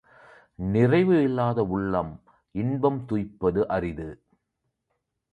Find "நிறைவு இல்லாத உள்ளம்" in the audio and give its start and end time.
0.59-2.11